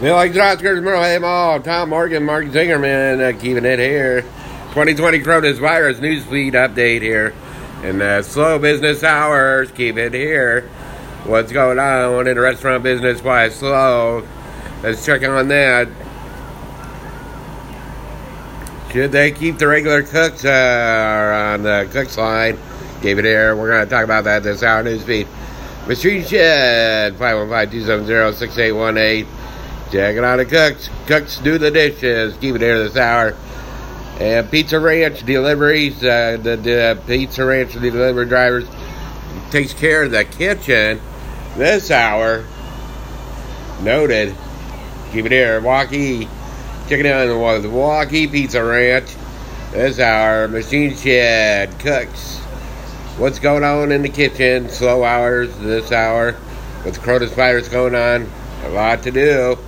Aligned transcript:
Village 0.00 0.36
Rockers, 0.36 0.82
Merle 0.82 1.20
Mall, 1.20 1.60
Tom 1.60 1.90
Morgan, 1.90 2.24
Mark 2.24 2.46
Zingerman, 2.46 3.20
uh, 3.20 3.38
keeping 3.38 3.64
it 3.64 3.78
here. 3.78 4.22
2020 4.70 5.20
coronavirus 5.20 6.00
newsfeed 6.00 6.54
update 6.54 7.00
here. 7.00 7.32
And 7.84 8.02
uh, 8.02 8.22
slow 8.22 8.58
business 8.58 9.04
hours, 9.04 9.70
keep 9.70 9.96
it 9.96 10.12
here. 10.12 10.62
What's 11.24 11.52
going 11.52 11.78
on 11.78 12.26
in 12.26 12.34
the 12.34 12.40
restaurant 12.40 12.82
business? 12.82 13.22
Why 13.22 13.48
slow? 13.50 14.26
Let's 14.82 15.06
check 15.06 15.22
on 15.22 15.46
that. 15.48 15.88
Should 18.90 19.12
they 19.12 19.30
keep 19.30 19.58
the 19.58 19.68
regular 19.68 20.02
cooks 20.02 20.44
uh, 20.44 21.52
on 21.54 21.62
the 21.62 21.88
cook's 21.92 22.18
line? 22.18 22.58
Keep 23.00 23.18
it 23.18 23.24
here. 23.24 23.54
We're 23.54 23.70
going 23.70 23.84
to 23.84 23.90
talk 23.90 24.04
about 24.04 24.24
that 24.24 24.42
this 24.42 24.64
hour 24.64 24.82
newsfeed. 24.82 25.28
Machine 25.86 26.24
Shed, 26.24 27.16
515 27.16 27.80
270 27.80 28.36
6818. 28.36 29.44
Checking 29.90 30.24
out 30.24 30.36
the 30.36 30.44
cooks. 30.44 30.88
Cooks 31.06 31.38
do 31.38 31.58
the 31.58 31.70
dishes. 31.70 32.36
Keep 32.38 32.56
it 32.56 32.60
here 32.60 32.82
this 32.82 32.96
hour. 32.96 33.36
And 34.18 34.50
Pizza 34.50 34.78
Ranch 34.80 35.24
deliveries. 35.24 36.02
Uh, 36.02 36.38
the, 36.40 36.56
the 36.56 37.00
Pizza 37.06 37.44
Ranch 37.44 37.72
delivery 37.72 38.26
drivers 38.26 38.66
takes 39.50 39.72
care 39.72 40.04
of 40.04 40.10
the 40.10 40.24
kitchen 40.24 41.00
this 41.56 41.90
hour. 41.90 42.44
Noted. 43.82 44.34
Keep 45.12 45.26
it 45.26 45.32
here. 45.32 45.60
Waukee. 45.60 46.28
Checking 46.88 47.06
out 47.06 47.26
the 47.26 47.68
Waukee 47.68 48.30
Pizza 48.30 48.64
Ranch 48.64 49.14
this 49.72 50.00
hour. 50.00 50.48
Machine 50.48 50.96
Shed. 50.96 51.78
Cooks. 51.80 52.38
What's 53.18 53.38
going 53.38 53.62
on 53.62 53.92
in 53.92 54.02
the 54.02 54.08
kitchen? 54.08 54.68
Slow 54.70 55.04
hours 55.04 55.56
this 55.58 55.92
hour. 55.92 56.36
With 56.84 56.94
the 56.94 57.00
coronavirus 57.00 57.70
going 57.70 57.94
on. 57.94 58.28
A 58.64 58.68
lot 58.70 59.02
to 59.04 59.10
do. 59.10 59.58